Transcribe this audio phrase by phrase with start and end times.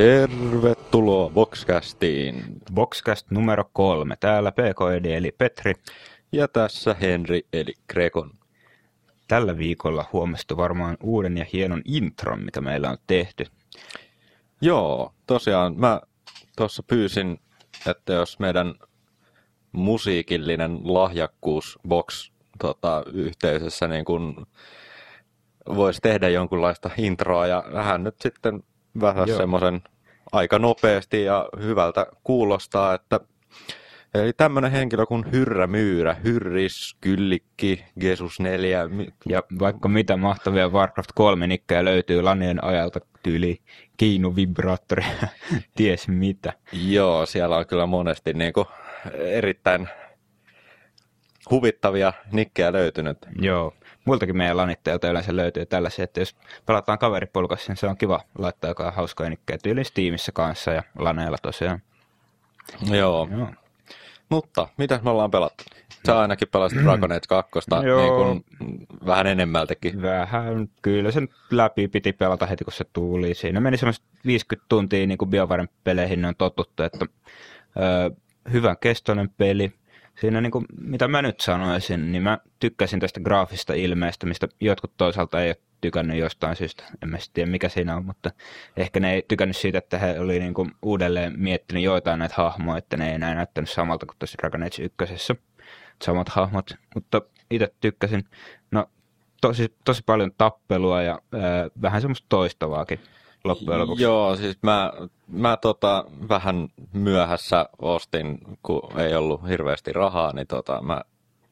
[0.00, 2.44] Tervetuloa Boxcastiin.
[2.74, 4.16] Boxcast numero kolme.
[4.20, 5.74] Täällä PKED eli Petri.
[6.32, 8.30] Ja tässä Henri eli Grekon.
[9.28, 13.46] Tällä viikolla huomasitte varmaan uuden ja hienon intron, mitä meillä on tehty.
[14.60, 16.00] Joo, tosiaan mä
[16.56, 17.40] tuossa pyysin,
[17.86, 18.74] että jos meidän
[19.72, 24.46] musiikillinen lahjakkuus Box tota, yhteisössä niin kun
[25.76, 28.62] voisi tehdä jonkunlaista introa ja hän nyt sitten
[29.00, 29.82] vähän semmoisen
[30.32, 33.20] aika nopeasti ja hyvältä kuulostaa, että
[34.14, 38.88] Eli tämmöinen henkilö kuin Hyrrä Myyrä, Hyrris, Kyllikki, Jesus 4.
[39.28, 43.58] Ja vaikka mitä mahtavia Warcraft 3 nikkejä löytyy lanien ajalta tyyli
[43.96, 45.04] Kiinu Vibraattori,
[45.76, 46.52] ties mitä.
[46.72, 48.66] Joo, siellä on kyllä monesti niin kuin
[49.14, 49.88] erittäin
[51.50, 53.18] huvittavia nikkejä löytynyt.
[53.40, 58.20] Joo, muiltakin meidän lanitteilta yleensä löytyy tällaisia, että jos pelataan kaveripolkassa, niin se on kiva
[58.38, 61.82] laittaa jotain hauskoja nikkejä tyyliin Steamissa kanssa ja laneilla tosiaan.
[62.90, 63.28] Joo.
[63.38, 63.48] Joo.
[64.28, 65.64] Mutta mitä me ollaan pelattu?
[66.06, 67.50] Sä ainakin pelasit Dragon Age 2
[67.82, 68.44] niin kuin
[69.06, 70.02] vähän enemmältäkin.
[70.02, 73.34] Vähän, kyllä sen läpi piti pelata heti kun se tuli.
[73.34, 77.06] Siinä meni semmoista 50 tuntia niin kuin BioVaren peleihin on totuttu, että
[77.76, 78.10] ö,
[78.52, 79.72] hyvän kestoinen peli.
[80.20, 84.92] Siinä niin kuin, mitä mä nyt sanoisin, niin mä tykkäsin tästä graafista ilmeestä, mistä jotkut
[84.96, 86.84] toisaalta ei ole tykännyt jostain syystä.
[87.02, 88.30] En mä tiedä mikä siinä on, mutta
[88.76, 92.78] ehkä ne ei tykännyt siitä, että he oli niin kuin uudelleen miettinyt joitain näitä hahmoja,
[92.78, 95.42] että ne ei enää näyttänyt samalta kuin tuossa Dragon Age 1.
[96.02, 98.24] Samat hahmot, mutta itse tykkäsin.
[98.70, 98.86] No
[99.40, 103.00] tosi, tosi paljon tappelua ja ää, vähän semmoista toistavaakin
[103.44, 104.04] loppujen lopuksi.
[104.04, 104.92] Joo, siis mä,
[105.28, 111.00] mä tota, vähän myöhässä ostin, kun ei ollut hirveästi rahaa, niin tota, mä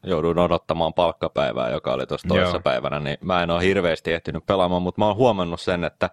[0.02, 4.82] jouduin odottamaan palkkapäivää, joka oli tuossa toisessa päivänä, niin mä en ole hirveästi ehtinyt pelaamaan,
[4.82, 6.10] mutta mä oon huomannut sen, että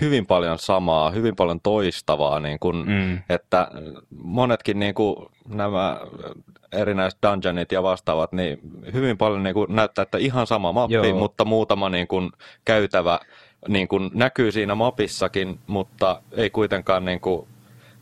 [0.00, 3.18] hyvin paljon samaa, hyvin paljon toistavaa, niin kun, mm.
[3.28, 3.70] että
[4.10, 6.00] monetkin niin kun, nämä
[6.72, 8.58] erinäiset dungeonit ja vastaavat, niin
[8.92, 11.18] hyvin paljon niin kun, näyttää, että ihan sama mappi, Joo.
[11.18, 12.32] mutta muutama niin kun,
[12.64, 13.20] käytävä
[13.68, 17.48] niin kun, näkyy siinä mapissakin, mutta ei kuitenkaan niin kun,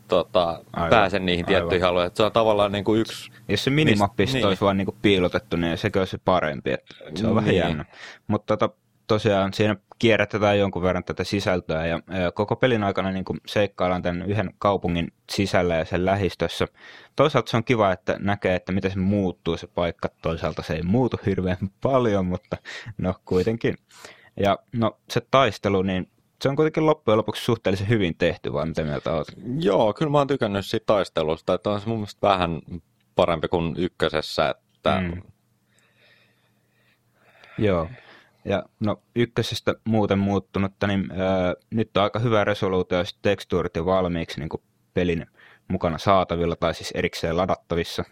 [0.07, 2.11] tota, pääse niihin tiettyihin alueihin.
[2.15, 3.31] Se on tavallaan niin kuin yksi...
[3.47, 4.45] Jos se minimappi niin.
[4.45, 6.71] olisi vaan niin kuin piilotettu, niin sekö olisi parempi.
[6.71, 7.35] Että se on niin.
[7.35, 7.85] vähän jännä.
[8.27, 8.75] Mutta tota,
[9.07, 14.01] tosiaan siinä kierrätetään jonkun verran tätä sisältöä ja, ja koko pelin aikana niin kuin seikkaillaan
[14.01, 16.67] tämän yhden kaupungin sisällä ja sen lähistössä.
[17.15, 20.09] Toisaalta se on kiva, että näkee, että miten se muuttuu se paikka.
[20.21, 22.57] Toisaalta se ei muutu hirveän paljon, mutta
[22.97, 23.77] no kuitenkin.
[24.37, 26.09] Ja no se taistelu, niin
[26.41, 29.27] se on kuitenkin loppujen lopuksi suhteellisen hyvin tehty, vai mitä mieltä olet?
[29.59, 32.61] Joo, kyllä mä oon tykännyt siitä taistelusta, että on se mun mielestä vähän
[33.15, 35.01] parempi kuin ykkösessä, että...
[35.01, 35.21] Mm.
[37.57, 37.89] Joo.
[38.45, 43.85] Ja no ykkösestä muuten muuttunutta, niin ää, nyt on aika hyvä resoluutio ja tekstuurit jo
[43.85, 44.49] valmiiksi niin
[44.93, 45.25] pelin
[45.67, 48.03] mukana saatavilla tai siis erikseen ladattavissa.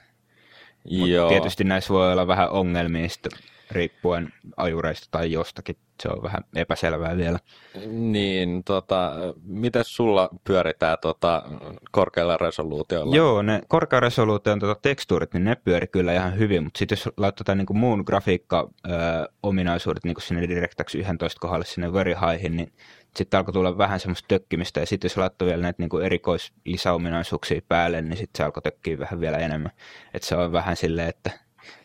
[0.86, 1.30] Joo.
[1.30, 3.32] tietysti näissä voi olla vähän ongelmia sitten
[3.74, 5.78] riippuen ajureista tai jostakin.
[6.04, 7.40] Se on vähän epäselvää vielä.
[7.88, 9.12] Niin, tota,
[9.44, 11.44] miten sulla pyöritään tota,
[11.92, 13.16] korkealla resoluutiolla?
[13.16, 17.58] Joo, ne korkearesoluution tota, tekstuurit, niin ne pyöri kyllä ihan hyvin, mutta sitten jos laitetaan
[17.58, 22.74] niin muun grafiikka-ominaisuudet niin sinne DirectX 11 kohdalle sinne very highhin, niin
[23.16, 28.02] sitten alkoi tulla vähän semmoista tökkimistä, ja sitten jos laittoi vielä näitä niin erikoislisäominaisuuksia päälle,
[28.02, 29.72] niin sitten se alkoi tökkiä vähän vielä enemmän.
[30.14, 31.32] Että se on vähän silleen, että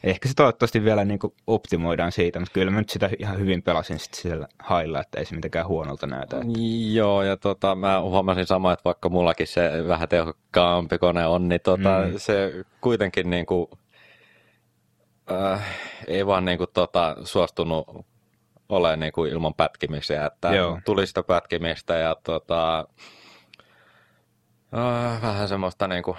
[0.05, 3.63] ehkä se toivottavasti vielä niin kuin optimoidaan siitä, mutta kyllä mä nyt sitä ihan hyvin
[3.63, 6.37] pelasin sitten siellä hailla, että ei se mitenkään huonolta näytä.
[6.37, 6.49] Että...
[6.93, 11.61] Joo, ja tota, mä huomasin sama, että vaikka mullakin se vähän tehokkaampi kone on, niin
[11.61, 12.13] tota, mm.
[12.17, 13.67] se kuitenkin niin kuin,
[15.33, 15.63] äh,
[16.07, 18.07] ei vaan niin kuin, tota, suostunut
[18.69, 20.81] ole niin kuin ilman pätkimisiä, että Joo.
[20.85, 22.79] tuli sitä pätkimistä ja tota,
[24.77, 26.17] äh, vähän semmoista niin kuin,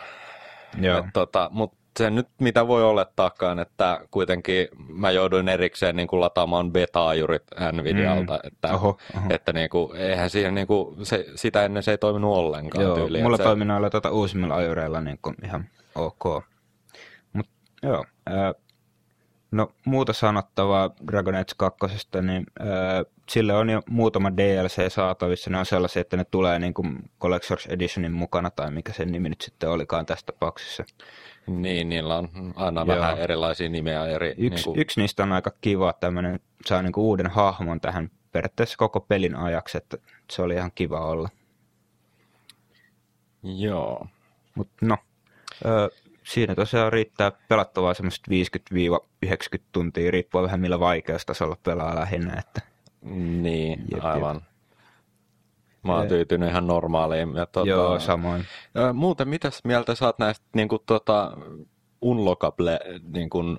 [0.82, 0.98] Joo.
[0.98, 6.20] Et, tota, mutta se nyt mitä voi olettaakaan, että kuitenkin mä jouduin erikseen niin kuin
[6.20, 8.48] lataamaan beta-ajurit Nvidialta, mm.
[8.48, 9.26] että, oho, oho.
[9.30, 12.96] että niin kuin, eihän siihen niin kuin, se, sitä ennen se ei toiminut ollenkaan joo,
[12.96, 13.24] tyyliin.
[13.24, 13.44] Mulla se...
[13.44, 15.66] toimii noilla tuota uusimmilla ajureilla niin kuin ihan
[15.96, 16.44] ok.
[17.34, 17.48] Mut,
[17.84, 18.54] joo, äh,
[19.52, 21.88] no muuta sanottavaa Dragon Age 2,
[22.22, 25.50] niin äh, sille on jo muutama DLC saatavissa.
[25.50, 29.30] Ne on sellaisia, että ne tulee niin kuin Collector's Editionin mukana tai mikä sen nimi
[29.30, 30.84] nyt sitten olikaan tässä tapauksessa.
[31.50, 32.88] Niin, niillä on aina Joo.
[32.88, 34.06] vähän erilaisia nimeä.
[34.06, 34.80] Eri, yksi, niin kuin...
[34.80, 39.36] yksi niistä on aika kiva, tämmöinen saa niin kuin uuden hahmon tähän periaatteessa koko pelin
[39.36, 39.98] ajaksi, että
[40.32, 41.30] se oli ihan kiva olla.
[43.44, 44.08] Joo.
[44.56, 44.98] Mutta no,
[45.66, 45.90] ö,
[46.24, 48.32] siinä tosiaan riittää pelattavaa semmoista
[49.26, 52.40] 50-90 tuntia, riippuu vähän millä vaikeustasolla pelaa lähinnä.
[52.40, 52.62] Että...
[53.42, 54.36] Niin, jep, aivan.
[54.36, 54.49] Jep.
[55.84, 57.36] Mä oon tyytynyt ihan normaaliin.
[57.36, 58.46] Ja, tota, Joo, samoin.
[58.76, 61.38] Ja, muuten, mitäs mieltä saat näistä niin kuin, tota,
[62.02, 62.80] unlockable
[63.14, 63.58] niin kuin,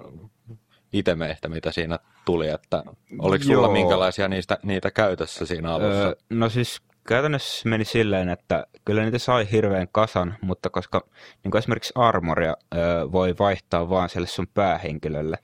[0.93, 2.83] itemeistä, mitä siinä tuli, että
[3.19, 3.73] oliko sulla Joo.
[3.73, 6.07] minkälaisia niistä, niitä käytössä siinä alussa?
[6.07, 11.07] Öö, no siis käytännössä meni silleen, että kyllä niitä sai hirveän kasan, mutta koska
[11.45, 15.39] niin esimerkiksi armoria öö, voi vaihtaa vaan sille sun päähenkilölle,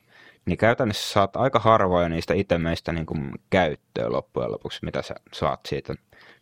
[0.47, 5.61] niin käytännössä saat aika harvoja niistä itemeistä niin kuin käyttöön loppujen lopuksi, mitä sä saat
[5.69, 5.95] siitä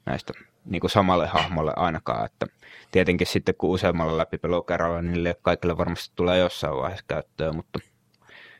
[0.07, 0.33] näistä
[0.65, 2.27] niin kuin samalle hahmolle ainakaan.
[2.27, 2.47] Että
[2.91, 7.79] tietenkin sitten kun useammalla läpipelukerralla, niin niille kaikille varmasti tulee jossain vaiheessa käyttöön, mutta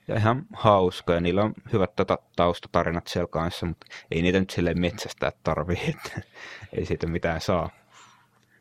[0.09, 4.51] ja ihan hauska ja niillä on hyvät tota, taustatarinat siellä kanssa, mutta ei niitä nyt
[4.51, 6.21] silleen metsästää tarvii, että
[6.73, 7.71] ei siitä mitään saa.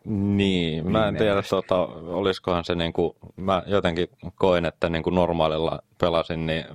[0.05, 1.77] Niin, mä en tiedä, tota,
[2.07, 6.65] olisikohan se niinku, mä jotenkin koin, että niinku normaalilla pelasin, niin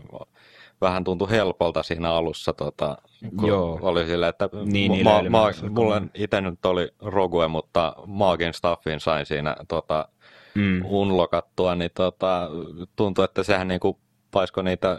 [0.81, 2.97] vähän tuntui helpolta siinä alussa, tota,
[3.37, 3.79] kun Joo.
[3.83, 9.27] oli sille, että niin, ma- ma- mulle itse nyt oli Rogue, mutta Maagin Staffin sain
[9.27, 10.09] siinä tota,
[10.55, 10.83] mm.
[10.85, 12.51] unlokattua, niin tota,
[12.97, 13.99] tuntui, että sehän niinku
[14.31, 14.99] paisko niitä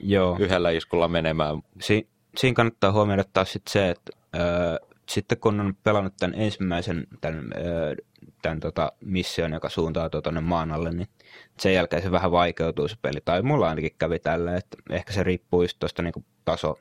[0.00, 0.36] Joo.
[0.40, 1.62] yhdellä iskulla menemään.
[1.80, 4.76] Si- siinä kannattaa huomioida taas sit se, että öö,
[5.08, 7.94] sitten kun on pelannut tämän ensimmäisen tämän, öö,
[8.42, 11.08] tämän tota, mission, joka suuntautuu tuonne maan alle, niin
[11.58, 13.20] sen jälkeen se vähän vaikeutuu se peli.
[13.24, 16.78] Tai mulla ainakin kävi tällä, että ehkä se riippuu just tuosta niin taso,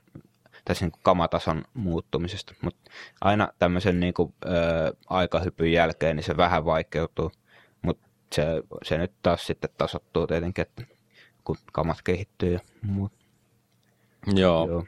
[0.66, 2.54] tässä niin kamatason muuttumisesta.
[2.62, 2.92] Mutta
[3.22, 4.50] aina tämmöisen niin kuin, ö,
[5.10, 7.32] aikahypyn jälkeen niin se vähän vaikeutuu.
[7.82, 8.46] Mutta se,
[8.84, 10.84] se nyt taas sitten tasottuu tietenkin, että
[11.44, 13.12] kun kamat kehittyy ja muut.
[14.36, 14.68] Joo.
[14.68, 14.86] Joo.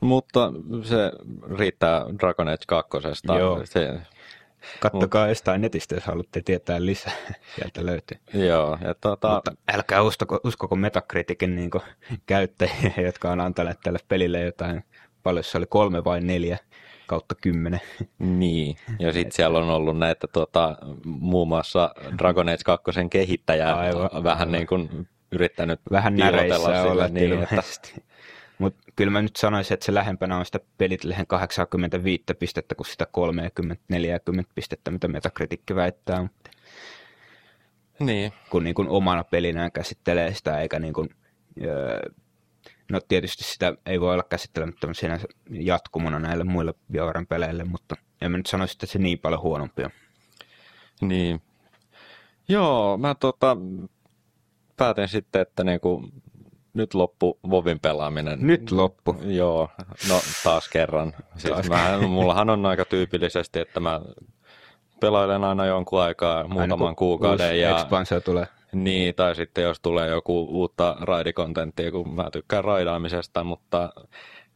[0.00, 1.12] Mutta se
[1.58, 2.90] riittää Dragon Age 2.
[3.38, 3.60] Joo.
[3.64, 4.00] Se,
[4.80, 7.12] Kattokaa jostain netistä, jos haluatte tietää lisää.
[7.56, 8.18] Sieltä löytyy.
[8.34, 8.78] Joo.
[8.84, 9.34] Ja tuota...
[9.34, 11.70] Mutta älkää uskoko, uskoko Metacriticin niin
[12.26, 14.84] käyttäjiä, jotka on antaneet tälle pelille jotain,
[15.22, 16.58] paljon se oli kolme vai neljä
[17.06, 17.80] kautta kymmenen.
[18.18, 24.10] Niin, ja sitten siellä on ollut näitä tuota, muun muassa Dragon Age 2 kehittäjää aivan,
[24.24, 24.52] vähän aivan.
[24.52, 27.62] niin kuin yrittänyt Vähän näreissä olla niin, että...
[28.62, 32.86] Mutta kyllä mä nyt sanoisin, että se lähempänä on sitä pelit lehen 85 pistettä kuin
[32.86, 33.06] sitä
[33.92, 33.96] 30-40
[34.54, 36.28] pistettä, mitä Metacritic väittää.
[38.00, 38.32] Niin.
[38.50, 41.08] Kun niin kuin omana pelinään käsittelee sitä, eikä niin kuin,
[42.90, 45.18] no tietysti sitä ei voi olla käsittelemättä siinä
[45.50, 49.90] jatkumona näille muille BioWaren peleille, mutta en mä nyt sanoisi, että se niin paljon huonompia.
[51.00, 51.42] Niin.
[52.48, 53.56] Joo, mä tota,
[54.76, 56.08] päätin sitten, että niinku,
[56.74, 58.38] nyt loppu Vovin pelaaminen.
[58.42, 59.16] Nyt loppu?
[59.24, 59.68] Joo,
[60.08, 61.12] no taas kerran.
[61.36, 61.68] Siis taas.
[61.68, 64.00] Mä, mullahan on aika tyypillisesti, että mä
[65.00, 67.60] pelailen aina jonkun aikaa, muutaman aina kuukauden.
[67.60, 68.46] ja expansio tulee.
[68.72, 73.92] Niin, tai sitten jos tulee joku uutta raidikontenttia, kun mä tykkään raidaamisesta, mutta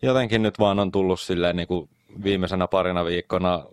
[0.02, 1.88] jotenkin nyt vaan on tullut silleen niin kuin
[2.24, 3.64] viimeisenä parina viikkona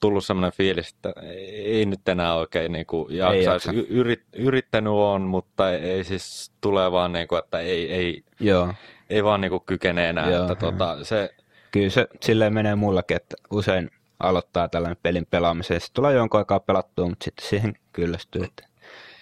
[0.00, 1.12] tullut semmoinen fiilis, että
[1.52, 3.68] ei nyt enää oikein niin kuin jaksaisi.
[3.68, 3.72] Jaksa.
[3.88, 8.74] Yrit, yrittänyt on, mutta ei siis tulee vaan niin kuin, että ei, ei, Joo.
[9.10, 10.30] ei vaan niin kuin kykene enää.
[10.30, 11.34] Joo, että tota, se...
[11.70, 13.90] Kyllä se silleen menee mullakin, että usein
[14.20, 15.80] aloittaa tällainen pelin pelaamisen.
[15.80, 18.44] Sitten tulee jonkun aikaa pelattua, mutta sitten siihen kyllästyy.
[18.44, 18.66] Että,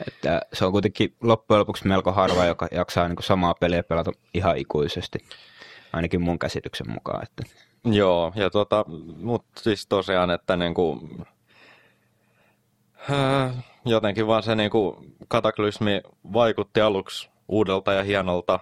[0.09, 4.13] että se on kuitenkin loppujen lopuksi melko harva, joka jaksaa niin kuin samaa peliä pelata
[4.35, 5.19] ihan ikuisesti.
[5.93, 7.23] Ainakin mun käsityksen mukaan.
[7.23, 7.43] Että
[7.85, 8.85] Joo, ja tota,
[9.17, 11.09] mutta siis tosiaan, että niinku,
[13.11, 16.01] äh, jotenkin vaan se niinku kataklysmi
[16.33, 18.61] vaikutti aluksi uudelta ja hienolta.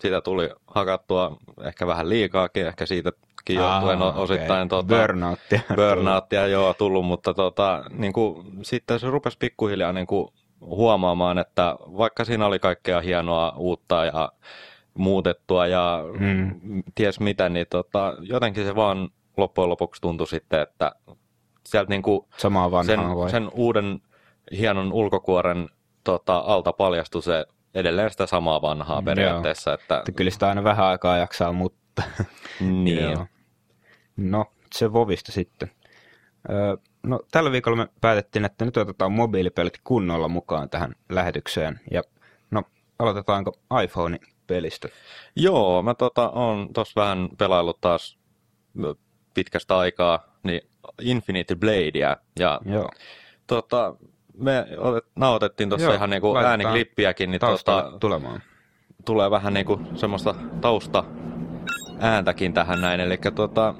[0.00, 4.68] Siitä tuli hakattua ehkä vähän liikaakin, ehkä siitäkin johtuen Aa, osittain okay.
[4.68, 5.60] tota, burnouttia.
[5.76, 12.46] burnouttia joo, tullut, mutta tota, niinku, sitten se rupesi pikkuhiljaa niinku huomaamaan, että vaikka siinä
[12.46, 14.32] oli kaikkea hienoa uutta ja
[14.96, 16.82] muutettua ja mm.
[16.94, 20.92] ties mitä, niin tota, jotenkin se vaan loppujen lopuksi tuntui sitten, että
[21.66, 23.00] sieltä niinku Samaa sen,
[23.30, 24.00] sen uuden
[24.58, 25.68] hienon ulkokuoren
[26.04, 29.74] tota, alta paljastui se edelleen sitä samaa vanhaa periaatteessa.
[29.74, 29.98] Että...
[29.98, 32.02] että kyllä sitä aina vähän aikaa jaksaa, mutta...
[32.60, 33.18] niin.
[34.16, 35.70] no, se Vovista sitten.
[36.50, 41.80] Öö, no, tällä viikolla me päätettiin, että nyt otetaan mobiilipelit kunnolla mukaan tähän lähetykseen.
[41.90, 42.02] Ja
[42.50, 42.62] no,
[42.98, 43.52] aloitetaanko
[43.84, 44.88] iPhone pelistä?
[45.36, 48.18] Joo, mä tota, on tuossa vähän pelaillut taas
[49.34, 50.60] pitkästä aikaa niin
[51.00, 52.16] Infinity Bladea.
[52.38, 52.88] Ja Joo.
[53.46, 53.96] Tota,
[54.38, 57.30] me otet, nautettiin tuossa ihan niinku ääniklippiäkin.
[57.30, 58.42] Niin tota, tulemaan.
[59.04, 61.04] Tulee vähän niinku semmoista tausta
[62.00, 63.00] ääntäkin tähän näin.
[63.00, 63.74] Eli tota,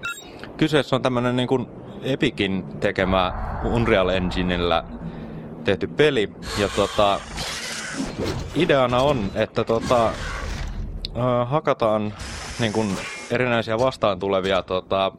[0.56, 1.68] kyseessä on tämmöinen niinku
[2.02, 3.32] Epicin tekemä
[3.64, 4.84] Unreal Enginellä
[5.64, 6.32] tehty peli.
[6.58, 7.20] Ja tota,
[8.54, 10.12] ideana on, että tota,
[11.18, 12.14] äh, hakataan
[12.58, 12.96] niin kuin
[13.30, 15.12] erinäisiä vastaan tulevia tota,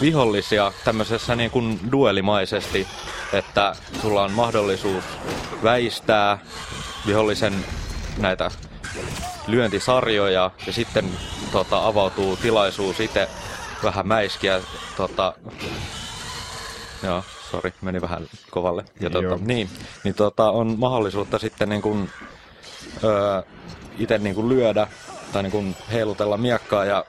[0.00, 2.86] vihollisia tämmöisessä niin kuin duelimaisesti,
[3.32, 5.04] että sulla on mahdollisuus
[5.62, 6.38] väistää
[7.06, 7.64] vihollisen
[8.18, 8.50] näitä
[9.46, 11.04] lyöntisarjoja ja sitten
[11.52, 13.28] tota, avautuu tilaisuus itse
[13.82, 14.60] vähän mäiskiä.
[14.96, 15.32] Tota,
[17.02, 18.84] joo, sori, meni vähän kovalle.
[19.00, 19.70] Ja tota, niin,
[20.04, 22.10] niin tota, on mahdollisuutta sitten niin kuin,
[23.04, 23.42] öö,
[23.98, 24.86] itse niin kuin lyödä
[25.32, 27.04] tai niin kuin heilutella miekkaa ja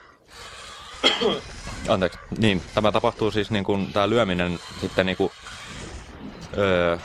[1.87, 5.31] Anteeksi, niin, tämä tapahtuu siis niin kuin, tämä lyöminen sitten niin kuin,
[6.57, 6.97] öö,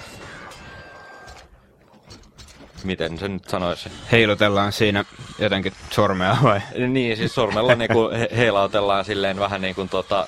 [2.85, 3.89] miten se nyt sanoisi?
[4.13, 5.05] Heilutellaan siinä
[5.39, 6.61] jotenkin sormea vai?
[6.89, 10.27] Niin, siis sormella niin kuin he- heilautellaan silleen vähän niin kuin tota,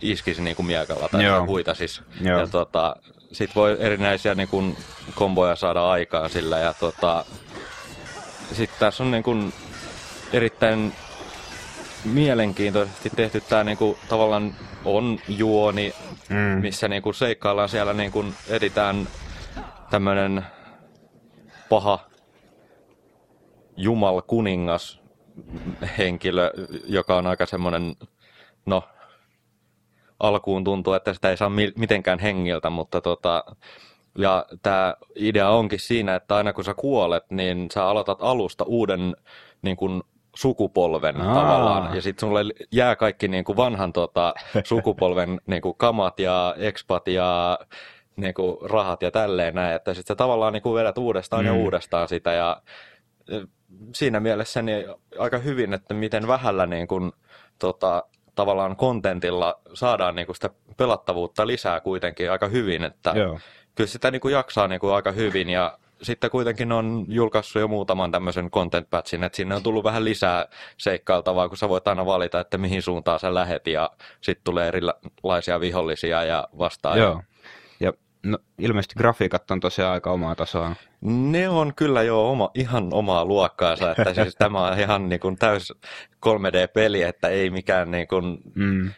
[0.00, 1.46] iskisi niin kuin miekalla tai Joo.
[1.46, 2.02] huita siis.
[2.20, 2.40] Joo.
[2.40, 2.96] Ja tota,
[3.32, 4.76] sit voi erinäisiä niin kuin
[5.14, 7.24] komboja saada aikaan sillä ja tota,
[8.52, 9.52] sitten tässä on niin kuin
[10.32, 10.92] erittäin
[12.04, 14.54] mielenkiintoisesti tehty tämä niinku, tavallaan
[14.84, 15.92] on juoni,
[16.28, 16.60] Mm.
[16.62, 19.08] missä niinku seikkaillaan siellä niinku editään
[19.90, 20.46] tämmöinen
[21.68, 21.98] paha
[23.76, 25.00] Jumal kuningas
[25.98, 26.50] henkilö,
[26.86, 27.96] joka on aika semmoinen,
[28.66, 28.82] no
[30.20, 33.44] alkuun tuntuu, että sitä ei saa mi- mitenkään hengiltä, mutta tota,
[34.18, 39.16] ja tämä idea onkin siinä, että aina kun sä kuolet, niin sä aloitat alusta uuden
[39.62, 40.02] niin kuin,
[40.38, 41.34] sukupolven Aa.
[41.34, 41.96] tavallaan.
[41.96, 42.40] Ja sitten sulle
[42.72, 47.58] jää kaikki niin kuin vanhan tota, sukupolven niin kuin kamat ja expat ja
[48.16, 49.76] niin kuin rahat ja tälleen näin.
[49.76, 51.46] Että sitten sä tavallaan niin kuin vedät uudestaan mm.
[51.46, 52.32] ja uudestaan sitä.
[52.32, 52.62] Ja
[53.28, 53.42] eh,
[53.94, 54.84] siinä mielessä niin
[55.18, 57.12] aika hyvin, että miten vähällä niin kuin,
[57.58, 58.02] tota,
[58.34, 62.84] tavallaan kontentilla saadaan niin kuin sitä pelattavuutta lisää kuitenkin aika hyvin.
[62.84, 63.38] Että Joo.
[63.74, 67.68] kyllä sitä niin kuin jaksaa niin kuin aika hyvin ja sitten kuitenkin on julkaissut jo
[67.68, 72.06] muutaman tämmöisen content patchin, että sinne on tullut vähän lisää seikkailtavaa, kun sä voit aina
[72.06, 73.90] valita, että mihin suuntaan sä lähet ja
[74.20, 76.98] sitten tulee erilaisia vihollisia ja vastaan.
[76.98, 77.22] Joo.
[77.80, 80.76] Ja no, ilmeisesti grafiikat on tosiaan aika omaa tasoa.
[81.00, 85.36] Ne on kyllä jo oma, ihan omaa luokkaansa, että siis tämä on ihan niin kuin
[85.36, 85.72] täys
[86.26, 88.90] 3D-peli, että ei mikään niin kuin Mm.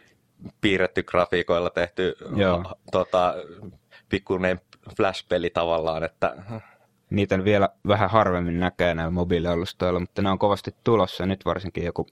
[0.60, 2.64] piirretty grafiikoilla tehty Joo.
[2.92, 3.34] tota,
[4.08, 4.60] pikkuinen
[4.96, 6.36] flash-peli tavallaan, että
[7.10, 11.26] Niitä vielä vähän harvemmin näkee näillä mobiilialustoilla, mutta ne on kovasti tulossa.
[11.26, 12.06] Nyt varsinkin joku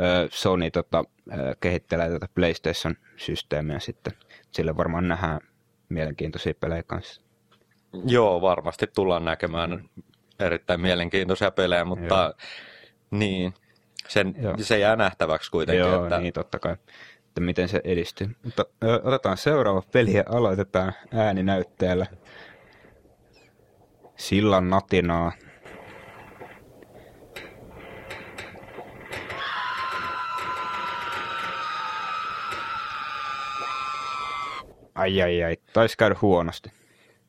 [0.00, 4.12] ö, Sony tota, ö, kehittelee tätä PlayStation-systeemiä sitten.
[4.50, 5.40] Sille varmaan nähdään
[5.88, 7.22] mielenkiintoisia pelejä kanssa.
[8.06, 9.90] Joo, varmasti tullaan näkemään
[10.40, 12.32] erittäin mielenkiintoisia pelejä, mutta Joo.
[13.10, 13.54] niin,
[14.08, 14.54] sen, Joo.
[14.60, 15.80] se jää nähtäväksi kuitenkin.
[15.80, 16.72] Joo, että, niin totta kai,
[17.26, 18.36] että miten se edistyy.
[18.44, 22.06] Mutta ö, otetaan seuraava peli ja aloitetaan ääninäytteellä.
[24.16, 25.32] Sillan natinaa.
[34.94, 36.70] Ai ai ai, taisi käydä huonosti.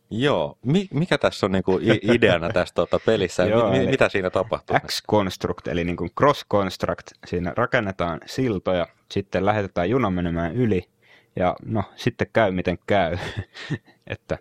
[0.09, 3.43] Joo, Mi, mikä tässä on niinku ideana tässä tota pelissä?
[3.43, 4.77] Joo, mi, mitä siinä tapahtuu?
[4.87, 7.17] X-Construct, eli niin kuin cross-construct.
[7.25, 10.87] Siinä rakennetaan siltoja, sitten lähetetään juna menemään yli,
[11.35, 13.17] ja no, sitten käy miten käy.
[14.07, 14.37] että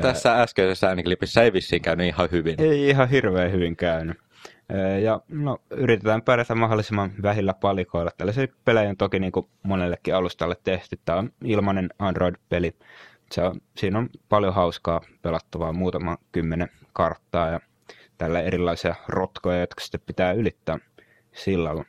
[0.00, 2.54] Tässä äskeisessä ääniklipissä ei vissiin käynyt ihan hyvin.
[2.58, 4.18] ei ihan hirveän hyvin käynyt.
[4.72, 8.10] Ää, Ja no, yritetään pärjätä mahdollisimman vähillä palikoilla.
[8.16, 10.98] Tällaisia pelejä on toki niin kuin monellekin alustalle tehty.
[11.04, 12.72] Tämä on ilmainen Android-peli.
[13.32, 17.60] Se on, siinä on paljon hauskaa pelattavaa, muutama kymmenen karttaa ja
[18.18, 20.78] tällä erilaisia rotkoja, jotka sitten pitää ylittää
[21.32, 21.84] sillalla.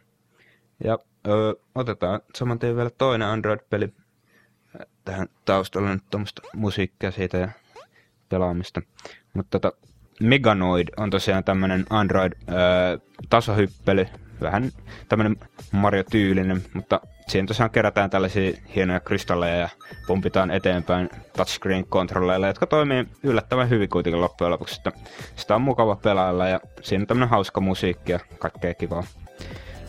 [0.84, 3.90] Ja ö, otetaan saman vielä toinen Android-peli.
[5.06, 7.50] Tähän taustalle nyt tuommoista musiikkia siitä ja
[8.32, 8.82] pelaamista.
[9.34, 9.78] Mutta tota,
[10.20, 14.08] Meganoid on tosiaan tämmöinen Android-tasohyppely,
[14.42, 14.72] vähän
[15.10, 15.36] tämmöinen
[15.72, 19.70] Mario-tyylinen, mutta siinä tosiaan kerätään tällaisia hienoja kristalleja ja
[20.08, 24.76] pumpitaan eteenpäin touchscreen-kontrolleilla, jotka toimii yllättävän hyvin kuitenkin loppujen lopuksi.
[24.76, 24.92] Että
[25.36, 29.04] sitä on mukava pelailla ja siinä on tämmöinen hauska musiikki ja kaikkea kivaa.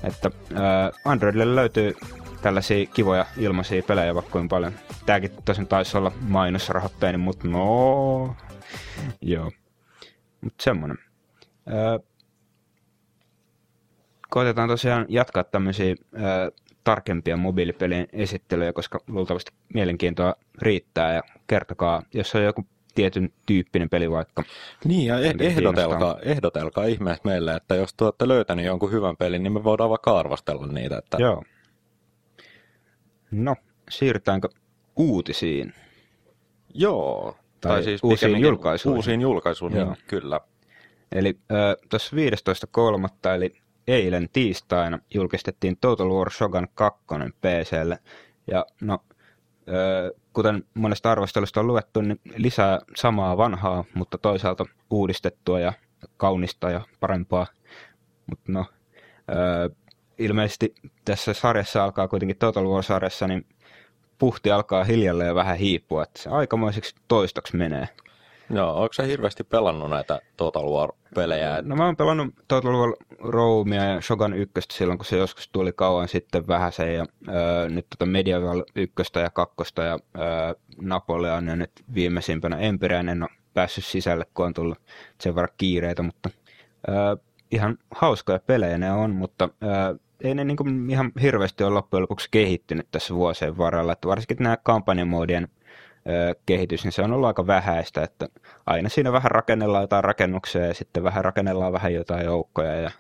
[0.05, 1.95] Että ää, Androidille löytyy
[2.43, 4.73] tällaisia kivoja ilmaisia pelejä vaikka kuin paljon.
[5.07, 8.37] Tääkin tosin taisi olla mainosrahoitteinen, mutta no...
[9.21, 9.51] Joo.
[10.41, 10.99] Mutta semmonen.
[11.69, 11.99] Öö,
[14.31, 16.51] koitetaan tosiaan jatkaa tämmöisiä öö,
[16.85, 21.15] tarkempia mobiilipelien esittelyjä, koska luultavasti mielenkiintoa riittää.
[21.15, 24.43] Ja kertokaa, jos on joku tietyn tyyppinen peli vaikka.
[24.85, 29.43] Niin, ja eh- ehdotelkaa, ehdotelkaa ihmeessä meille, että jos te olette löytänyt jonkun hyvän pelin,
[29.43, 30.99] niin me voidaan vaikka arvostella niitä.
[30.99, 31.17] Että...
[31.21, 31.43] Joo.
[33.33, 33.57] No,
[33.91, 34.49] siirrytäänkö
[34.97, 35.75] uutisiin?
[36.75, 37.37] Joo.
[37.61, 38.97] Tai uusiin pikemminkin julkaisuihin.
[38.97, 39.97] Uusiin julkaisuihin, Joo.
[40.09, 40.41] kyllä.
[41.13, 42.17] Eli äh, tuossa
[43.27, 43.31] 15.3.
[43.35, 43.55] eli
[43.87, 47.01] eilen tiistaina julkistettiin Total War Shogun 2
[47.41, 47.99] PClle
[48.47, 48.99] Ja no,
[50.33, 55.73] kuten monesta arvostelusta on luettu, niin lisää samaa vanhaa, mutta toisaalta uudistettua ja
[56.17, 57.47] kaunista ja parempaa.
[58.27, 58.67] Mutta no,
[60.19, 63.47] ilmeisesti tässä sarjassa alkaa kuitenkin Total War-sarjassa, niin
[64.19, 67.89] puhti alkaa hiljalleen vähän hiipua, että se aikamoiseksi toistoksi menee.
[68.51, 71.63] Joo, onko se hirveästi pelannut näitä Total War-pelejä?
[71.63, 75.73] No mä oon pelannut Total War Roomia ja Shogun 1 silloin, kun se joskus tuli
[75.73, 81.49] kauan sitten vähän se, ja öö, nyt tota Medieval 1 ja 2 ja öö, Napoleon
[81.49, 84.79] ja nyt viimeisimpänä Empyrean en ole päässyt sisälle, kun on tullut
[85.21, 86.31] sen verran kiireitä, mutta
[86.89, 87.17] öö,
[87.53, 92.29] ihan hauskoja pelejä ne on, mutta öö, ei ne niinku ihan hirveästi ole loppujen lopuksi
[92.31, 95.49] kehittynyt tässä vuosien varrella, että varsinkin nämä kampanjamoodien
[96.47, 98.29] kehitys, niin se on ollut aika vähäistä, että
[98.67, 102.91] aina siinä vähän rakennellaan jotain rakennuksia ja sitten vähän rakennellaan vähän jotain joukkoja ja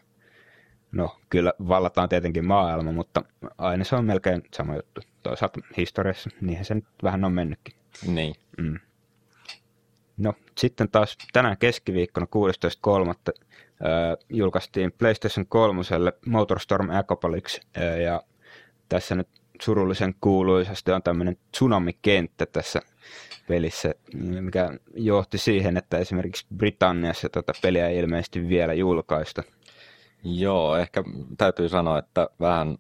[0.93, 3.23] no kyllä vallataan tietenkin maailma, mutta
[3.59, 5.01] aina se on melkein sama juttu.
[5.23, 7.75] Toisaalta historiassa, niinhän se nyt vähän on mennytkin.
[8.07, 8.35] Niin.
[8.59, 8.79] Mm.
[10.17, 12.27] No sitten taas tänään keskiviikkona
[13.33, 13.43] 16.3.
[14.29, 15.83] Julkaistiin PlayStation 3
[16.27, 17.61] Motorstorm Apocalypse
[18.05, 18.23] ja
[18.89, 19.29] tässä nyt
[19.62, 22.83] surullisen kuuluisasti on tämmöinen tsunami-kenttä tässä
[23.49, 23.95] pelissä,
[24.41, 29.43] mikä johti siihen, että esimerkiksi Britanniassa tätä peliä ei ilmeisesti vielä julkaista.
[30.25, 31.05] Joo, ehkä
[31.39, 32.79] täytyy sanoa, että vähän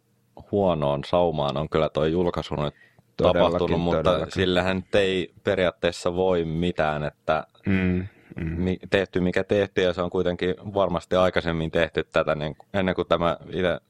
[0.52, 2.74] huonoon saumaan on kyllä tuo julkaisu nyt
[3.16, 4.32] tapahtunut, mutta todellakin.
[4.32, 8.64] sillähän ei periaatteessa voi mitään, että mm, mm.
[8.90, 13.36] tehty mikä tehty ja se on kuitenkin varmasti aikaisemmin tehty tätä niin ennen kuin tämä
[13.48, 13.80] itse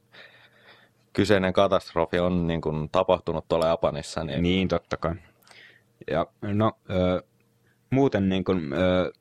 [1.12, 4.24] kyseinen katastrofi on niin kuin tapahtunut tuolla Japanissa.
[4.24, 5.14] Niin, niin totta kai.
[6.10, 7.22] Ja no, ö,
[7.90, 9.12] muuten niin kuin, ö,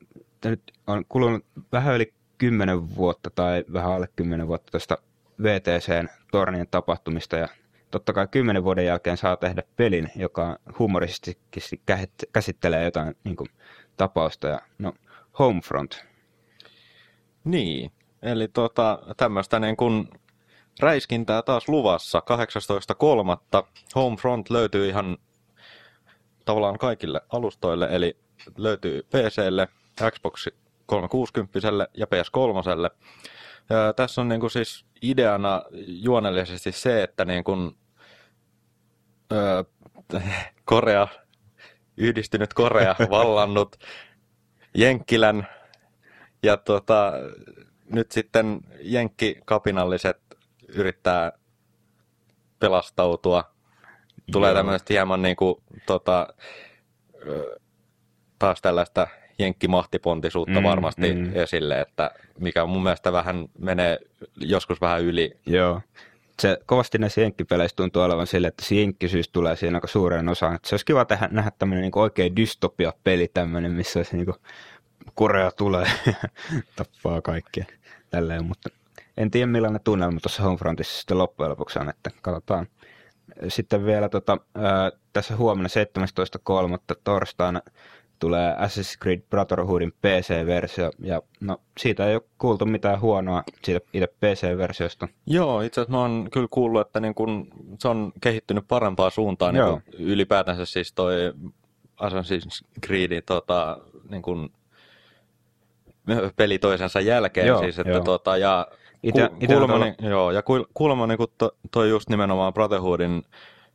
[0.44, 4.98] nyt on kulunut vähän yli kymmenen vuotta tai vähän alle kymmenen vuotta tuosta
[5.42, 7.48] VTCn tornien tapahtumista ja
[7.90, 11.80] totta kai kymmenen vuoden jälkeen saa tehdä pelin, joka humoristisesti
[12.32, 13.48] käsittelee jotain niin kuin,
[13.96, 14.92] tapausta ja no,
[15.38, 16.04] Homefront.
[17.44, 17.92] Niin,
[18.22, 20.08] eli tota, tämmöistä niin kuin
[20.80, 22.22] räiskintää taas luvassa
[23.60, 23.66] 18.3.
[23.94, 25.18] Homefront löytyy ihan
[26.44, 28.16] tavallaan kaikille alustoille, eli
[28.56, 29.68] löytyy PClle,
[30.10, 30.46] Xbox
[30.86, 31.58] 360
[31.94, 32.94] ja PS3.
[33.70, 37.76] Ja tässä on niin kuin siis ideana juonellisesti se, että niin kuin,
[39.32, 39.64] öö,
[40.64, 41.08] Korea,
[41.96, 43.76] yhdistynyt Korea vallannut
[44.74, 45.46] Jenkkilän
[46.42, 47.12] ja tota,
[47.90, 50.18] nyt sitten jenkkikapinalliset
[50.68, 51.32] yrittää
[52.58, 53.52] pelastautua.
[54.32, 56.34] Tulee tämmöistä hieman niin kuin, tota,
[58.38, 59.06] taas tällaista
[59.38, 61.36] jenkkimahtipontisuutta mm, varmasti mm.
[61.36, 63.98] esille, että mikä mun mielestä vähän menee
[64.36, 65.38] joskus vähän yli.
[65.46, 65.80] Joo.
[66.40, 70.54] Se kovasti näissä jenkkipeleissä tuntuu olevan sille, että se jenkkisyys tulee siinä aika suureen osaan.
[70.54, 74.34] Että se olisi kiva tehdä, nähdä tämmöinen niin oikein dystopia-peli tämmöinen, missä olisi niin
[75.14, 75.86] Korea tulee
[76.76, 77.64] tappaa kaikkia.
[78.10, 78.68] Tälleen, mutta
[79.16, 82.66] en tiedä millainen tunnelma tuossa Homefrontissa sitten loppujen lopuksi on, että katsotaan.
[83.48, 85.68] Sitten vielä tota, ää, tässä huomenna
[86.78, 86.96] 17.3.
[87.04, 87.62] torstaina
[88.22, 94.06] tulee Assassin's Creed Brotherhoodin PC-versio, ja no, siitä ei ole kuultu mitään huonoa siitä itse
[94.06, 95.08] PC-versiosta.
[95.26, 99.54] Joo, itse asiassa mä oon kyllä kuullut, että niin kun se on kehittynyt parempaa suuntaan
[99.54, 101.14] niin ylipäätänsä siis toi
[102.02, 103.78] Assassin's Creed tota,
[104.10, 104.50] niin kun,
[106.36, 107.46] peli toisensa jälkeen.
[107.46, 108.66] Joo, siis, että, tota, ja
[109.02, 110.42] Ite, Ku, ite kuulemma, niin, joo, ja
[110.74, 113.22] kuulemma niin to, toi just nimenomaan Brotherhoodin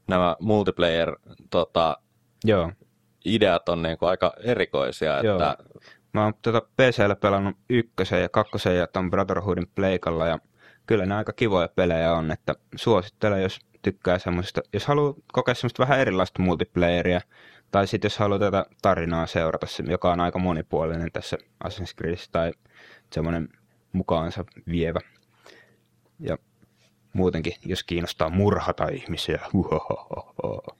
[0.07, 1.15] nämä multiplayer
[1.49, 1.97] tota,
[2.45, 2.71] joo.
[3.27, 5.21] Ideat on niin kuin aika erikoisia.
[5.21, 5.35] Joo.
[5.35, 5.57] Että...
[6.13, 10.39] Mä oon tuota PCllä pelannut ykkösen ja kakkosen ja ton Brotherhoodin pleikalla ja
[10.87, 15.83] kyllä ne aika kivoja pelejä on, että suosittelen, jos tykkää semmoisesta, jos haluaa kokea semmoista
[15.83, 17.21] vähän erilaista multiplayeria,
[17.71, 22.51] tai sitten jos haluaa tätä tarinaa seurata, joka on aika monipuolinen tässä Assassin's Creedissä, tai
[23.13, 23.49] semmoinen
[23.91, 24.99] mukaansa vievä.
[26.19, 26.37] Ja
[27.13, 29.39] muutenkin, jos kiinnostaa murhata ihmisiä.
[29.53, 30.63] Uhohoho.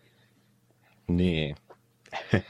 [1.07, 1.55] Niin.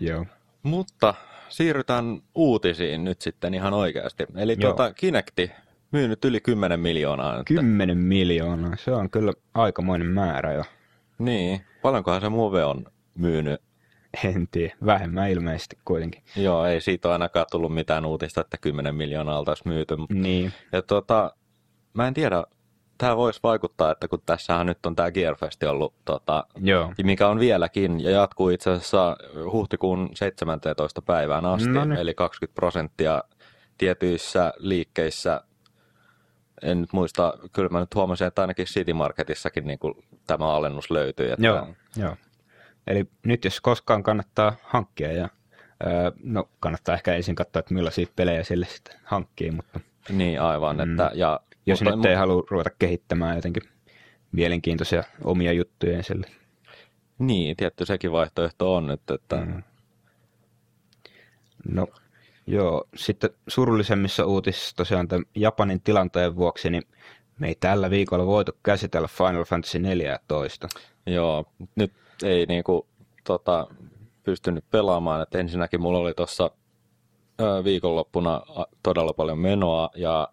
[0.00, 0.26] Joo.
[0.62, 1.14] Mutta
[1.48, 4.26] siirrytään uutisiin nyt sitten ihan oikeasti.
[4.36, 4.72] Eli Joo.
[4.72, 5.50] tuota, Kinecti
[5.92, 7.38] myynyt yli 10 miljoonaa.
[7.38, 7.46] Nyt.
[7.46, 10.64] 10 miljoonaa, se on kyllä aikamoinen määrä jo.
[11.18, 13.60] Niin, paljonkohan se Move on myynyt?
[14.24, 16.22] En tiedä, vähemmän ilmeisesti kuitenkin.
[16.36, 19.96] Joo, ei siitä ole ainakaan tullut mitään uutista, että 10 miljoonaa oltaisiin myyty.
[20.12, 20.52] Niin.
[20.72, 21.34] Ja tuota,
[21.94, 22.44] mä en tiedä,
[23.02, 26.92] tämä voisi vaikuttaa, että kun tässähän nyt on tämä Gearfest ollut, tota, Joo.
[27.02, 29.16] mikä on vieläkin ja jatkuu itse asiassa
[29.52, 31.02] huhtikuun 17.
[31.02, 31.92] päivään asti, niin.
[31.92, 33.24] eli 20 prosenttia
[33.78, 35.40] tietyissä liikkeissä
[36.62, 39.94] en nyt muista, kyllä mä nyt huomasin, että ainakin City Marketissakin niin kuin
[40.26, 41.32] tämä alennus löytyy.
[41.32, 41.46] Että...
[41.46, 42.16] Joo, joo.
[42.86, 45.28] Eli nyt jos koskaan kannattaa hankkia ja
[46.24, 49.80] no kannattaa ehkä ensin katsoa, että millaisia pelejä sille sitten hankkii, mutta...
[50.08, 50.76] Niin, aivan.
[50.76, 53.62] Mm, että, ja, jos mutta, nyt ei halua ruveta kehittämään jotenkin
[54.32, 56.26] mielenkiintoisia omia juttuja sille.
[57.18, 59.36] Niin, tietty sekin vaihtoehto on nyt, että...
[59.36, 59.62] Mm.
[61.68, 61.86] No,
[62.46, 62.84] joo.
[62.96, 66.82] Sitten surullisemmissa uutisissa tosiaan tämän Japanin tilanteen vuoksi, niin
[67.38, 70.68] me ei tällä viikolla voitu käsitellä Final Fantasy 14.
[71.06, 71.44] Joo,
[71.74, 71.92] nyt
[72.24, 72.86] ei niinku,
[73.24, 73.66] tota,
[74.22, 75.22] pystynyt pelaamaan.
[75.22, 76.50] Et ensinnäkin mulla oli tuossa
[77.64, 78.42] viikonloppuna
[78.82, 80.28] todella paljon menoa ja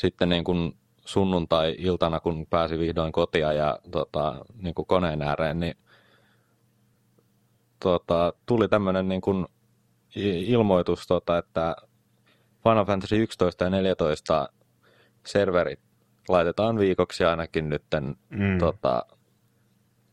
[0.00, 5.76] sitten niin kun sunnuntai-iltana, kun pääsi vihdoin kotia ja tota, niin kuin koneen ääreen, niin
[7.80, 9.46] tota, tuli tämmöinen niin kuin
[10.16, 11.76] ilmoitus, tota, että
[12.62, 14.48] Final Fantasy 11 ja 14
[15.26, 15.80] serverit
[16.28, 18.58] laitetaan viikoksi ainakin nytten mm.
[18.58, 19.06] tota,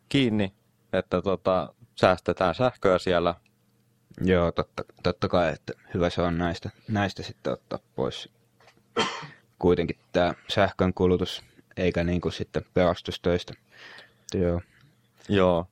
[0.10, 0.54] kiinni,
[0.94, 3.36] että tota, säästetään sähköä siellä.
[4.22, 8.30] Joo, totta, totta kai, että hyvä se on näistä, näistä sitten ottaa pois
[9.60, 11.44] kuitenkin tämä sähkön kulutus,
[11.78, 13.54] eikä niin kuin sitten pelastustöistä.
[14.34, 14.62] Joo.
[15.30, 15.66] Joo.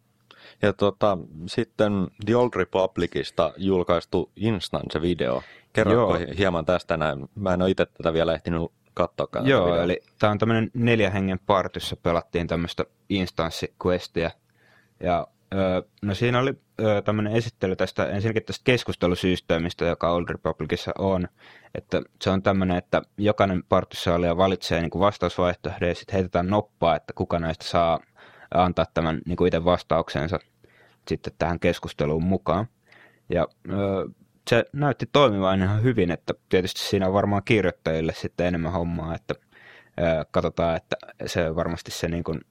[0.62, 1.18] Ja tota,
[1.48, 5.42] sitten The Old Republicista julkaistu Instance-video.
[5.74, 7.30] Kerrotko hieman tästä näin?
[7.36, 9.28] Mä en ole itse tätä vielä ehtinyt katsoa.
[9.44, 14.32] Joo, eli tämä on tämmöinen neljä hengen partissä pelattiin tämmöistä Instance-questia.
[15.00, 15.28] Ja
[16.02, 16.54] No siinä oli
[17.06, 21.28] tämmöinen esittely tästä ensinnäkin tästä keskustelusysteemistä, joka Old Republicissa on.
[21.76, 27.14] Että se on tämmöinen, että jokainen partisaali valitsee niin vastausvaihtoehdon ja sitten heitetään noppaa, että
[27.14, 28.00] kuka näistä saa
[28.54, 30.40] antaa tämän niin kuin itse vastauksensa
[31.08, 32.68] sitten tähän keskusteluun mukaan.
[33.30, 33.48] Ja
[34.50, 39.36] se näytti toimivan ihan hyvin, että tietysti siinä on varmaan kirjoittajille sitten enemmän hommaa, että
[40.32, 42.42] katsotaan, että se varmasti se niin kuin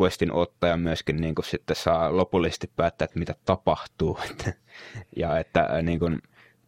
[0.00, 4.18] questin ottaja myöskin niin kuin sitten saa lopullisesti päättää, että mitä tapahtuu.
[5.16, 6.18] ja että niin kuin,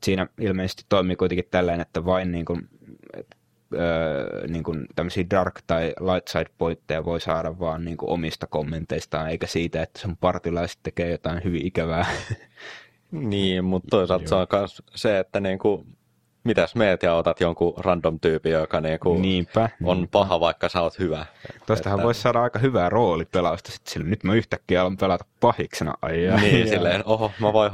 [0.02, 2.68] siinä ilmeisesti toimii kuitenkin tällainen, että vain niin kuin,
[3.74, 8.46] öö, niin kuin tämmöisiä dark tai light side pointteja voi saada vaan niin kuin omista
[8.46, 12.07] kommenteistaan, eikä siitä, että sun partilaiset tekee jotain hyvin ikävää.
[13.12, 15.87] Niin, mutta toisaalta se on myös se, että niin kuin
[16.44, 20.12] mitäs meet ja otat jonkun random tyypin, joka niinku niinpä, on niinpä.
[20.12, 21.26] paha, vaikka sä oot hyvä.
[21.66, 22.05] Tuostahan että...
[22.05, 24.07] voisi saada aika hyvää roolipelausta sillä.
[24.07, 25.94] Nyt mä yhtäkkiä alan pelata pahiksena.
[26.02, 27.72] Ai, ja, niin, silleen, oho, mä voin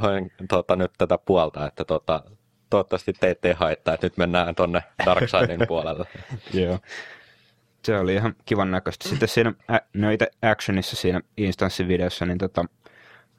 [0.49, 2.23] tota, nyt tätä puolta, että tota,
[2.69, 6.05] toivottavasti te ette haittaa, että nyt mennään tonne Darksidein puolelle.
[6.53, 6.79] Joo.
[7.83, 9.09] Se oli ihan kivan näköistä.
[9.09, 9.53] Sitten siinä,
[9.93, 12.65] no itse actionissa siinä instanssivideossa, niin tota,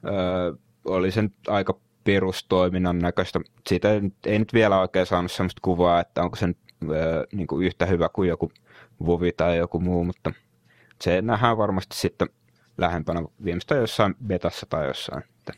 [0.05, 0.53] öö,
[0.85, 3.39] oli sen aika perustoiminnan näköistä.
[3.67, 3.91] Siitä
[4.25, 6.57] ei, nyt vielä oikein saanut sellaista kuvaa, että onko se nyt,
[7.33, 8.51] niin kuin yhtä hyvä kuin joku
[9.05, 10.31] Vovi tai joku muu, mutta
[11.01, 12.29] se nähdään varmasti sitten
[12.77, 15.23] lähempänä viimeistään jossain betassa tai jossain.
[15.23, 15.53] Että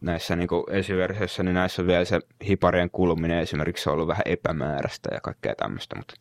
[0.00, 5.20] näissä niin esiversioissa, niin näissä on vielä se hiparien kuluminen esimerkiksi ollut vähän epämääräistä ja
[5.20, 6.14] kaikkea tämmöistä, mutta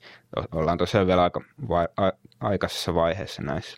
[0.52, 3.78] ollaan tosiaan vielä aika vai, a, aikaisessa vaiheessa näissä.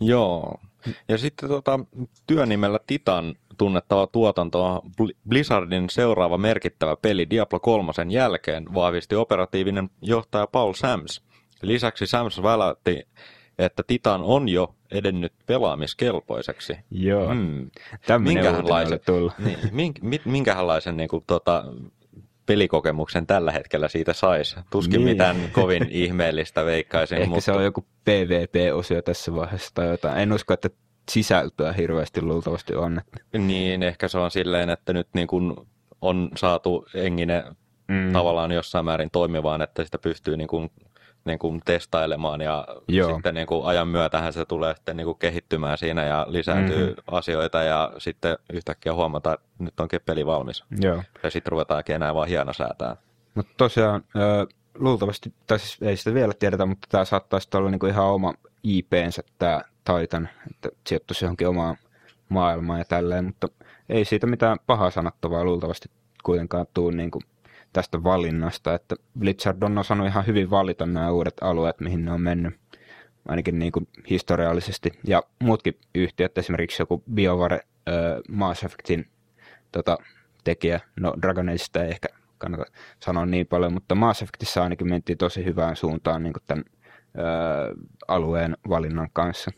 [0.00, 0.60] Joo,
[1.08, 1.80] ja sitten tota,
[2.26, 4.80] työnimellä Titan tunnettava tuotanto on
[5.28, 11.22] Blizzardin seuraava merkittävä peli Diablo 3 jälkeen, vahvisti operatiivinen johtaja Paul Sams.
[11.62, 13.08] Lisäksi Sams välätti,
[13.58, 16.76] että Titan on jo edennyt pelaamiskelpoiseksi.
[16.90, 17.70] Joo, hmm.
[18.18, 19.00] minkälaisen,
[19.38, 21.64] niin, mink, minkälaisen niin kuin, tota,
[22.46, 24.56] pelikokemuksen tällä hetkellä siitä saisi.
[24.70, 25.08] Tuskin niin.
[25.08, 27.18] mitään kovin ihmeellistä veikkaisin.
[27.18, 27.44] Ehkä mutta...
[27.44, 30.18] se on joku PvP-osio tässä vaiheessa tai jotain.
[30.18, 30.70] En usko, että
[31.10, 33.00] sisältöä hirveästi luultavasti on.
[33.38, 35.56] Niin, ehkä se on silleen, että nyt niin kuin
[36.00, 37.44] on saatu engine
[37.88, 38.12] mm.
[38.12, 40.70] tavallaan jossain määrin toimivaan, että sitä pystyy niin kuin,
[41.24, 43.14] niin kuin testailemaan ja Joo.
[43.14, 47.16] sitten niin kuin ajan myötähän se tulee sitten niin kuin kehittymään siinä ja lisääntyy mm-hmm.
[47.16, 50.64] asioita ja sitten yhtäkkiä huomata, että nyt onkin peli valmis.
[50.80, 51.02] Joo.
[51.22, 52.96] Ja sitten ruvetaankin enää vaan hieno säätää.
[53.34, 54.04] Mutta tosiaan
[54.74, 58.34] luultavasti, tai siis ei sitä vielä tiedetä, mutta tämä saattaisi olla niin kuin ihan oma
[58.62, 61.76] IPnsä tämä Titan, että sijoittuisi johonkin omaan
[62.28, 63.48] maailmaan ja tälleen, mutta
[63.88, 65.90] ei siitä mitään pahaa sanottavaa luultavasti
[66.22, 67.22] kuitenkaan tule niin kuin
[67.72, 72.20] tästä valinnasta, että Blizzard on osannut ihan hyvin valita nämä uudet alueet, mihin ne on
[72.20, 72.54] mennyt,
[73.28, 77.94] ainakin niin kuin historiallisesti, ja muutkin yhtiöt, esimerkiksi joku BioWare äh,
[78.28, 79.06] Mass Effectin
[79.72, 79.98] tota,
[80.44, 82.64] tekijä, no Dragon Ageista ei ehkä kannata
[83.00, 86.64] sanoa niin paljon, mutta Mass Effectissa ainakin mentiin tosi hyvään suuntaan niin kuin tämän
[88.08, 89.50] alueen valinnan kanssa.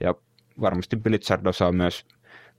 [0.00, 0.14] Ja
[0.60, 2.06] varmasti Blizzard osaa myös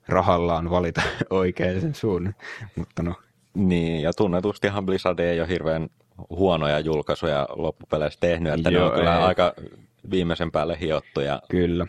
[0.07, 2.35] rahallaan valita oikein suunnan,
[2.75, 3.15] mutta no.
[3.53, 5.89] Niin, ja tunnetustihan Blizzard ei ole hirveän
[6.29, 9.23] huonoja julkaisuja loppupeleissä tehnyt, että Joo, ne on kyllä ei.
[9.23, 9.53] aika
[10.11, 11.41] viimeisen päälle hiottuja.
[11.49, 11.87] Kyllä.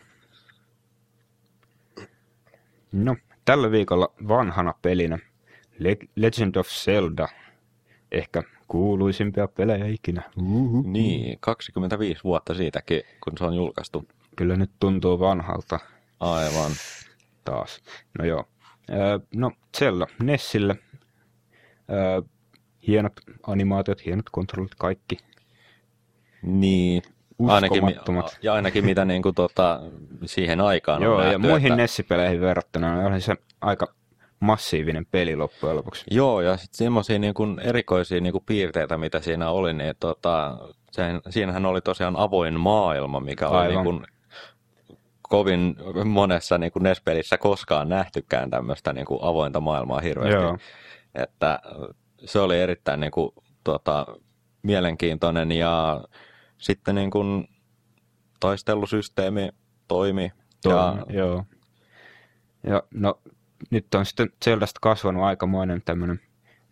[2.92, 5.18] No, tällä viikolla vanhana pelinä
[6.16, 7.28] Legend of Zelda.
[8.12, 10.22] Ehkä kuuluisimpia pelejä ikinä.
[10.36, 10.82] Uhuhu.
[10.86, 14.08] Niin, 25 vuotta siitäkin, kun se on julkaistu.
[14.36, 15.78] Kyllä nyt tuntuu vanhalta.
[16.20, 16.70] Aivan.
[17.44, 17.80] Taas.
[18.18, 18.44] No joo.
[18.90, 20.78] Öö, no Zelda Nessille.
[21.90, 22.22] Öö,
[22.86, 23.12] hienot
[23.46, 25.16] animaatiot, hienot kontrollit, kaikki.
[26.42, 27.02] Niin,
[27.48, 27.82] ainakin,
[28.42, 29.80] ja ainakin mitä niin kuin, tota,
[30.24, 31.76] siihen aikaan Joo, on nähty, ja muihin että...
[31.76, 33.86] Nessi-peleihin verrattuna niin oli se aika
[34.40, 36.04] massiivinen peli loppujen lopuksi.
[36.10, 40.58] Joo, ja sitten semmoisia niin kuin erikoisia niin kuin piirteitä, mitä siinä oli, niin tota,
[40.90, 44.06] sen, siinähän oli tosiaan avoin maailma, mikä oli niin kuin
[45.32, 50.42] kovin monessa niin kuin NES-pelissä koskaan nähtykään tämmöistä niin kuin avointa maailmaa hirveästi.
[50.42, 50.58] Joo.
[51.14, 51.60] Että
[52.24, 53.32] se oli erittäin niin kuin,
[53.64, 54.06] tota,
[54.62, 56.04] mielenkiintoinen ja
[56.58, 57.48] sitten niin kuin
[58.40, 59.48] taistelusysteemi
[59.88, 60.32] toimi.
[60.62, 61.16] toimi ja...
[61.16, 61.44] Joo.
[62.66, 63.20] Ja no,
[63.70, 66.20] nyt on sitten Zeldasta kasvanut aikamoinen tämmöinen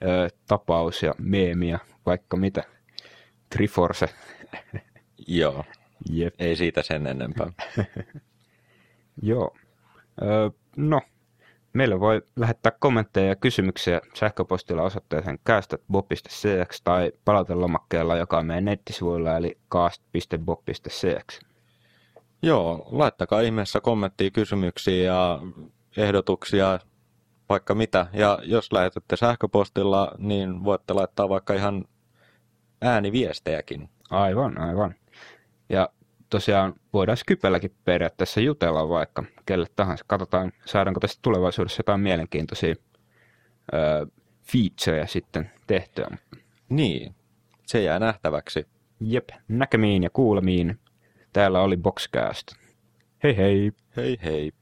[0.04, 2.62] ö, tapaus ja meemi ja vaikka mitä.
[3.50, 4.08] Triforce.
[5.26, 5.64] Joo.
[6.10, 6.34] Jep.
[6.38, 7.52] Ei siitä sen enempää.
[9.22, 9.56] Joo.
[10.22, 11.00] Ö, no,
[11.72, 19.36] meille voi lähettää kommentteja ja kysymyksiä sähköpostilla osoitteeseen cast.bob.cx tai palautelomakkeella, joka on meidän nettisivuilla,
[19.36, 21.40] eli cast.bob.cx.
[22.42, 25.40] Joo, laittakaa ihmeessä kommenttia, kysymyksiä ja
[25.96, 26.78] ehdotuksia,
[27.48, 28.06] vaikka mitä.
[28.12, 31.84] Ja jos lähetätte sähköpostilla, niin voitte laittaa vaikka ihan
[32.82, 33.88] ääniviestejäkin.
[34.10, 34.94] Aivan, aivan.
[35.68, 35.88] Ja
[36.30, 40.04] tosiaan voidaan Skypelläkin periaatteessa jutella vaikka kelle tahansa.
[40.08, 42.74] Katsotaan, saadaanko tästä tulevaisuudessa jotain mielenkiintoisia
[43.74, 44.06] öö,
[44.42, 46.08] featureja sitten tehtyä.
[46.68, 47.14] Niin,
[47.66, 48.66] se jää nähtäväksi.
[49.00, 50.78] Jep, näkemiin ja kuulemiin.
[51.32, 52.52] Täällä oli Boxcast.
[53.22, 53.72] Hei hei!
[53.96, 54.52] Hei hei!